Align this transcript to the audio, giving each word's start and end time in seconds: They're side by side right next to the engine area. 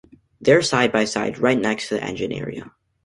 They're 0.39 0.63
side 0.63 0.91
by 0.91 1.05
side 1.05 1.37
right 1.37 1.59
next 1.61 1.89
to 1.89 1.93
the 1.93 2.03
engine 2.03 2.31
area. 2.31 2.71